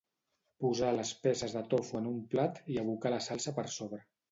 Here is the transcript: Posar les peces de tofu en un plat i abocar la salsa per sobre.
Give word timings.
Posar 0.63 0.89
les 0.95 1.11
peces 1.25 1.53
de 1.59 1.61
tofu 1.75 1.99
en 2.01 2.09
un 2.13 2.17
plat 2.33 2.59
i 2.77 2.81
abocar 2.85 3.15
la 3.17 3.23
salsa 3.31 3.57
per 3.61 3.71
sobre. 3.79 4.05